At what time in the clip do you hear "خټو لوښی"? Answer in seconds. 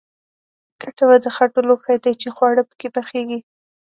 1.35-1.97